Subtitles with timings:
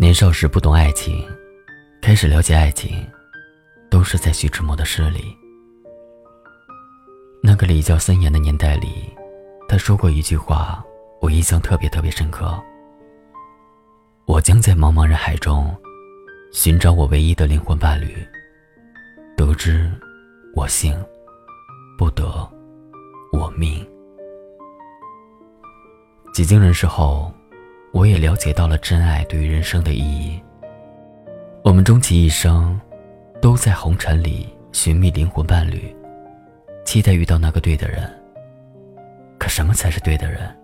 [0.00, 1.28] 年少时不懂爱情，
[2.00, 3.06] 开始了解爱情，
[3.90, 5.36] 都是在徐志摩的诗里。
[7.42, 9.14] 那个礼教森严的年代里，
[9.68, 10.82] 他说过一句话，
[11.20, 12.58] 我印象特别特别深刻。
[14.24, 15.76] 我将在茫茫人海中，
[16.50, 18.26] 寻找我唯一的灵魂伴侣。
[19.36, 19.92] 得知，
[20.56, 20.94] 我幸；
[21.98, 22.50] 不得，
[23.34, 23.86] 我命。
[26.32, 27.30] 几经人世后。
[27.92, 30.40] 我也了解到了真爱对于人生的意义。
[31.62, 32.80] 我们终其一生，
[33.40, 35.94] 都在红尘里寻觅灵魂伴侣，
[36.84, 38.10] 期待遇到那个对的人。
[39.38, 40.56] 可什么才是对的人？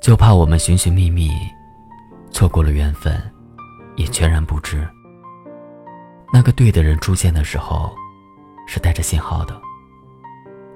[0.00, 1.30] 就怕我们寻寻觅觅，
[2.30, 3.20] 错过了缘分，
[3.96, 4.86] 也全然不知。
[6.32, 7.94] 那个对的人出现的时候，
[8.66, 9.54] 是带着信号的。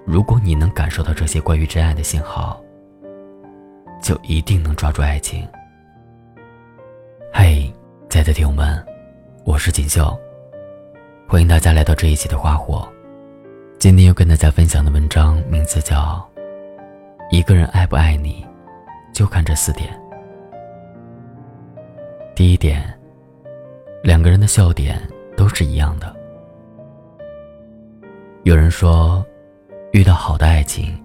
[0.06, 2.62] 如果你能感受到这些关于真爱的信号，
[4.00, 5.46] 就一定能抓住爱情。
[7.32, 7.72] 嘿，
[8.08, 8.84] 亲爱的听友们，
[9.44, 10.18] 我是锦绣，
[11.26, 12.88] 欢迎大家来到这一期的花火。
[13.78, 16.26] 今天要跟大家分享的文章名字叫
[17.30, 18.44] 《一个人爱不爱你，
[19.12, 19.88] 就看这四点》。
[22.34, 22.82] 第一点，
[24.02, 25.00] 两个人的笑点
[25.36, 26.14] 都是一样的。
[28.44, 29.24] 有人说，
[29.92, 30.98] 遇到好的爱情，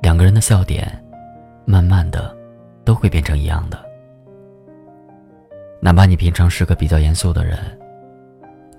[0.00, 0.88] 两个人的笑点。
[1.64, 2.36] 慢慢的，
[2.84, 3.78] 都会变成一样的。
[5.80, 7.58] 哪怕你平常是个比较严肃的人，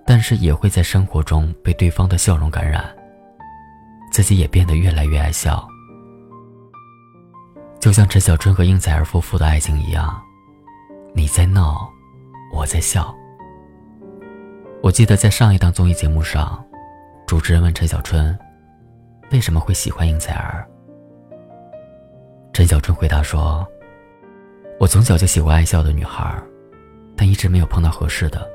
[0.05, 2.85] 但是也会在生活中被对方的笑容感染，
[4.11, 5.67] 自己也变得越来越爱笑。
[7.79, 10.21] 就像陈小春和应采儿夫妇的爱情一样，
[11.15, 11.89] 你在闹，
[12.53, 13.13] 我在笑。
[14.83, 16.63] 我记得在上一档综艺节目上，
[17.25, 18.37] 主持人问陈小春，
[19.31, 20.67] 为什么会喜欢应采儿？
[22.61, 23.67] 陈小春回答说
[24.79, 26.39] ：“我从小就喜欢爱笑的女孩，
[27.17, 28.47] 但一直没有碰到合适的。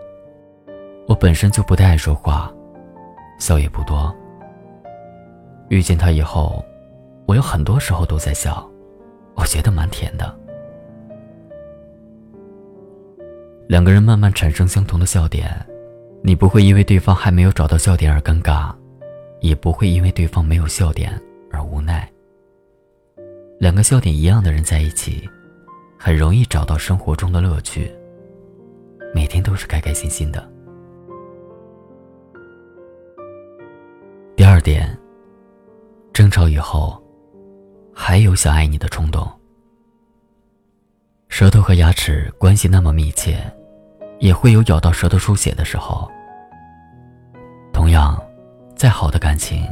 [1.08, 2.48] 我本身就不太爱说话，
[3.40, 4.14] 笑也不多。
[5.70, 6.64] 遇见她以后，
[7.26, 8.64] 我有很多时候都在笑，
[9.34, 10.32] 我觉得蛮甜的。
[13.66, 15.50] 两个人慢慢产生相同的笑点，
[16.22, 18.72] 你不会因为对方还没有找到笑点而尴尬，
[19.40, 21.20] 也不会因为对方没有笑点
[21.50, 22.08] 而无奈。”
[23.58, 25.28] 两个笑点一样的人在一起，
[25.98, 27.90] 很容易找到生活中的乐趣。
[29.14, 30.46] 每天都是开开心心的。
[34.36, 34.96] 第二点，
[36.12, 37.02] 争吵以后，
[37.94, 39.26] 还有想爱你的冲动。
[41.28, 43.38] 舌头和牙齿关系那么密切，
[44.20, 46.10] 也会有咬到舌头出血的时候。
[47.72, 48.22] 同样，
[48.74, 49.66] 再好的感情，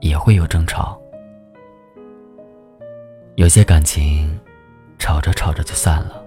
[0.00, 0.97] 也会有争吵。
[3.38, 4.36] 有些感情，
[4.98, 6.20] 吵着吵着就散了。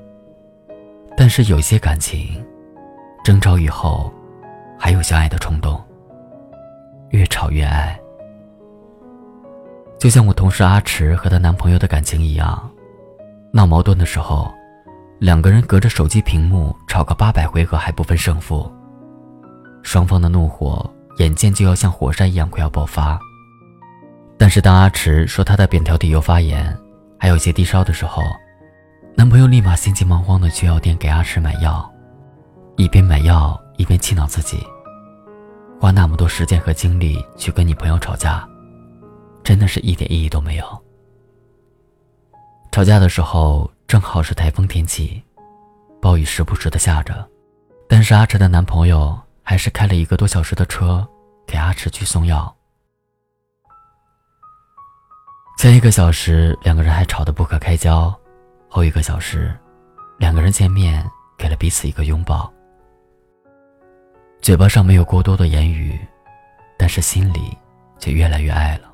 [1.18, 2.42] 但是有些感情，
[3.22, 4.10] 争吵以后，
[4.80, 5.78] 还有相爱的冲动。
[7.10, 8.00] 越吵越爱。
[10.00, 12.72] 就像我同事阿池和她男朋友的感情一样，
[13.52, 14.50] 闹矛盾的时候，
[15.20, 18.72] 两个人隔着手机屏幕吵个八百回合还不分胜负，
[19.84, 23.20] 双方的怒火眼见就要像火山一样快要爆发。
[24.38, 26.74] 但是当阿池说她的扁桃体又发炎。
[27.22, 28.24] 还有些低烧的时候，
[29.14, 31.88] 男朋友立马心急忙慌的去药店给阿池买药，
[32.78, 34.58] 一边买药一边气恼自己，
[35.80, 38.50] 花那么多时间和精力去跟你朋友吵架，
[39.44, 40.66] 真的是一点意义都没有。
[42.72, 45.22] 吵架的时候正好是台风天气，
[46.02, 47.30] 暴雨时不时的下着，
[47.88, 51.08] 但是阿池的男朋友还是开了一个多小时的车
[51.46, 52.52] 给阿池去送药。
[55.62, 58.12] 前一个小时，两个人还吵得不可开交；
[58.68, 59.56] 后一个小时，
[60.18, 61.08] 两个人见面，
[61.38, 62.52] 给了彼此一个拥抱。
[64.42, 66.00] 嘴巴上没有过多的言语，
[66.80, 67.56] 但是心里
[68.00, 68.92] 却越来越爱了。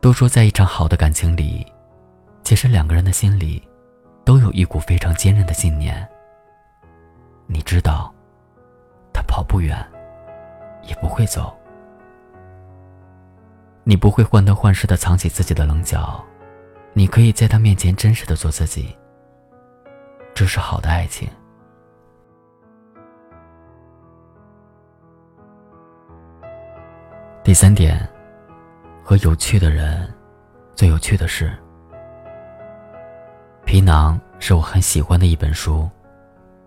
[0.00, 1.64] 都说在一场好的感情里，
[2.42, 3.62] 其实两个人的心里，
[4.24, 6.04] 都有一股非常坚韧的信念。
[7.46, 8.12] 你知道，
[9.12, 9.78] 他跑不远，
[10.88, 11.56] 也不会走。
[13.84, 16.24] 你不会患得患失的藏起自己的棱角，
[16.92, 18.96] 你可以在他面前真实的做自己。
[20.34, 21.28] 这是好的爱情。
[27.42, 28.08] 第三点，
[29.02, 30.08] 和有趣的人
[30.76, 31.52] 最有趣的事。
[33.64, 35.90] 皮囊是我很喜欢的一本书，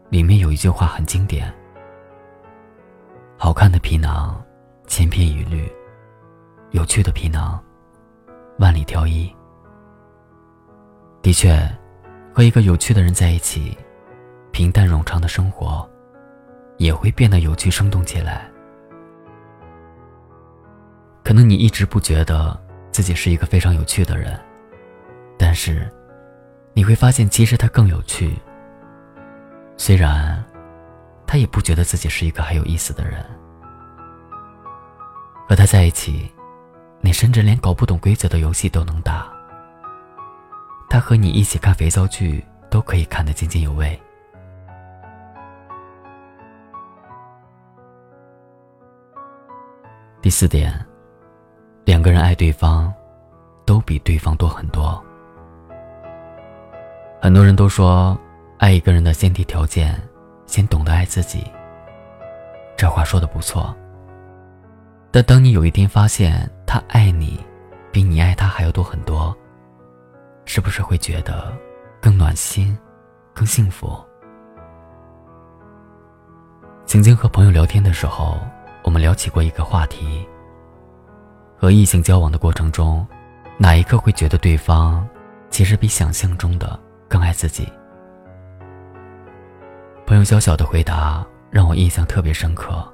[0.09, 1.51] 里面有一句话很经典：
[3.37, 4.43] 好看的皮囊，
[4.85, 5.71] 千篇一律。
[6.75, 7.57] 有趣的皮囊，
[8.59, 9.33] 万里挑一。
[11.21, 11.57] 的确，
[12.33, 13.77] 和一个有趣的人在一起，
[14.51, 15.89] 平淡冗长的生活
[16.75, 18.51] 也会变得有趣生动起来。
[21.23, 22.61] 可能你一直不觉得
[22.91, 24.37] 自己是一个非常有趣的人，
[25.39, 25.89] 但是
[26.73, 28.37] 你会发现，其实他更有趣。
[29.77, 30.43] 虽然
[31.25, 33.25] 他也不觉得自己是一个很有意思的人，
[35.47, 36.29] 和他在一起，
[37.01, 39.31] 你甚至连搞不懂规则的游戏都能打。
[40.89, 43.99] 他和你一起看肥皂剧，都可以看得津津有味。
[50.21, 50.73] 第四点，
[51.83, 52.91] 两个人爱对方，
[53.65, 55.03] 都比对方多很多。
[57.21, 58.17] 很多人都说，
[58.57, 59.95] 爱一个人的先提条件，
[60.47, 61.43] 先懂得爱自己。
[62.77, 63.75] 这话说的不错，
[65.11, 67.39] 但当你有一天发现他爱你，
[67.89, 69.33] 比你爱他还要多很多。
[70.43, 71.57] 是不是会觉得
[72.01, 72.77] 更暖心、
[73.33, 73.97] 更幸福？
[76.85, 78.37] 曾经和朋友聊天的时候，
[78.83, 80.27] 我们聊起过一个话题：
[81.55, 83.07] 和异性交往的过程中，
[83.57, 85.07] 哪一刻会觉得对方
[85.49, 87.71] 其实比想象中的更爱自己？
[90.05, 92.85] 朋友小小的回答让我印象特别深刻。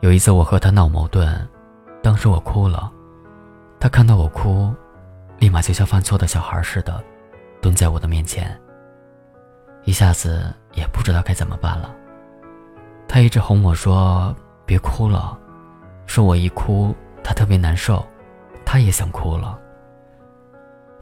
[0.00, 1.48] 有一次我和他闹矛盾，
[2.02, 2.90] 当时我哭了，
[3.78, 4.74] 他看到我哭。
[5.38, 7.02] 立马就像犯错的小孩似的，
[7.60, 8.56] 蹲在我的面前。
[9.84, 11.92] 一下子也不知道该怎么办了。
[13.08, 14.34] 他一直哄我说
[14.64, 15.36] ：“别哭了。”
[16.06, 16.94] 说我一哭
[17.24, 18.04] 他特别难受，
[18.64, 19.58] 他也想哭了。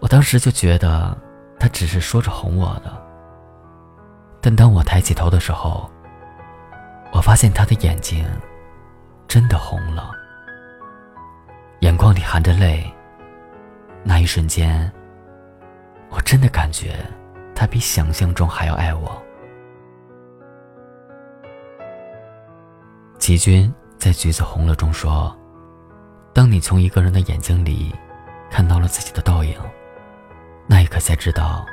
[0.00, 1.17] 我当时就觉得
[1.58, 2.91] 他只是说着哄我的。
[4.41, 5.91] 但当我抬起头的时候，
[7.12, 8.25] 我发现他的眼睛
[9.29, 10.11] 真的红了，
[11.81, 12.85] 眼眶里含着泪。
[14.03, 14.91] 那一瞬间，
[16.11, 16.94] 我真的感觉
[17.55, 19.11] 他比想象中还要爱我。
[23.19, 25.35] 齐军在《橘子红了》中说
[26.35, 27.94] ：“当你从一个人的眼睛里
[28.50, 29.59] 看到了自己的倒影，
[30.67, 31.65] 那一刻才知道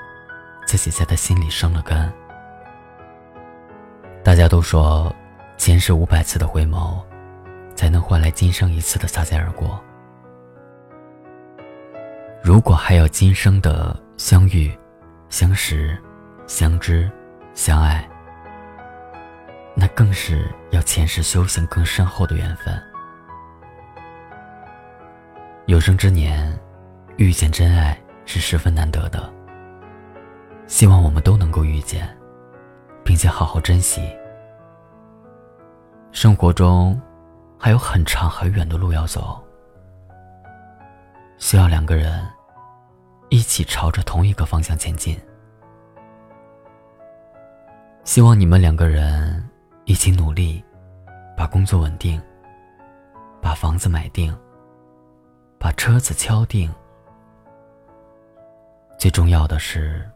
[0.66, 2.14] 自己在他心里生了根。”
[4.24, 5.14] 大家都说，
[5.58, 7.02] 前世五百次的回眸，
[7.76, 9.82] 才能换来今生一次的擦肩而过。
[12.42, 14.72] 如果还要今生的相遇、
[15.30, 15.98] 相识、
[16.48, 17.10] 相知、
[17.54, 18.08] 相爱，
[19.76, 22.82] 那更是要前世修行更深厚的缘分。
[25.66, 26.58] 有生之年，
[27.18, 29.32] 遇见真爱是十分难得的。
[30.68, 32.08] 希望我们都能够遇见，
[33.04, 34.02] 并且好好珍惜。
[36.12, 37.00] 生活中
[37.58, 39.44] 还有很长很远的路要走，
[41.38, 42.28] 需要两个人。
[43.30, 45.20] 一起朝着同一个方向前进。
[48.06, 49.46] 希望你们两个人
[49.84, 50.64] 一起努力，
[51.36, 52.22] 把工作稳定，
[53.42, 54.34] 把房子买定，
[55.60, 56.74] 把车子敲定。
[58.98, 60.10] 最重要的是，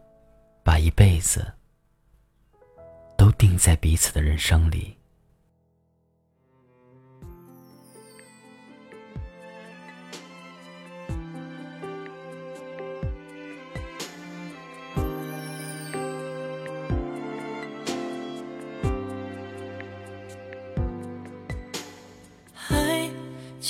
[0.63, 1.45] 把一辈子
[3.17, 4.97] 都定在彼此的人生里。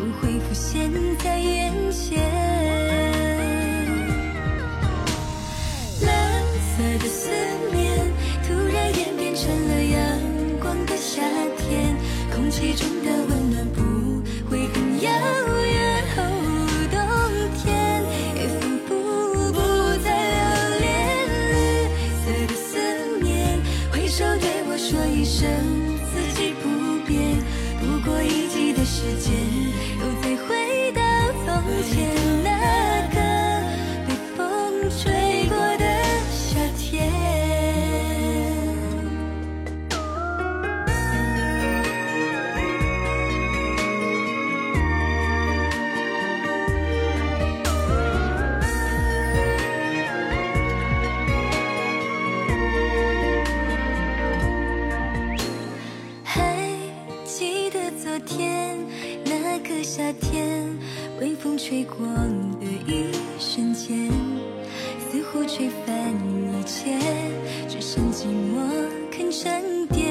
[0.00, 2.18] 又会浮现在眼前，
[6.00, 7.28] 蓝色的思
[7.70, 8.10] 念
[8.42, 10.18] 突然演变成了阳
[10.58, 11.20] 光的夏
[11.58, 11.94] 天，
[12.34, 13.39] 空气中的温
[65.48, 66.96] 吹翻一切，
[67.68, 70.06] 只剩寂寞肯沉淀。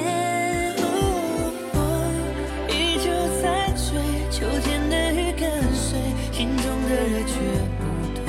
[2.68, 3.10] 依旧
[3.40, 3.96] 在追，
[4.30, 5.98] 秋天的雨跟随，
[6.30, 7.32] 心中的热却
[7.78, 7.80] 不
[8.14, 8.22] 退，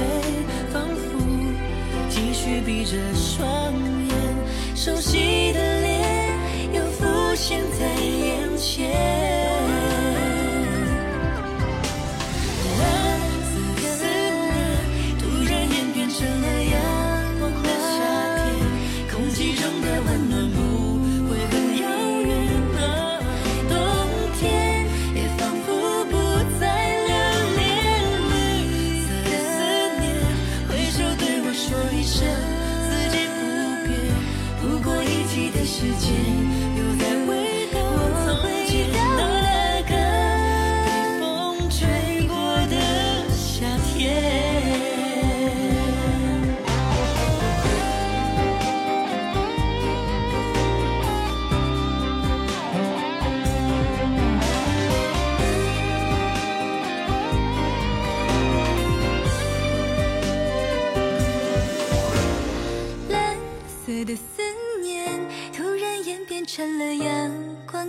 [0.71, 1.01] 仿佛
[2.09, 3.73] 继续闭着双
[4.07, 4.15] 眼，
[4.75, 5.89] 熟悉的脸
[6.73, 9.20] 又浮现在眼前。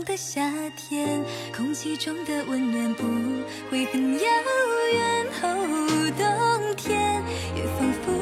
[0.04, 1.24] 的夏天，
[1.56, 3.04] 空气中的温暖不
[3.70, 4.20] 会很遥
[4.92, 5.26] 远。
[5.42, 7.22] 哦，冬天
[7.54, 8.12] 也仿佛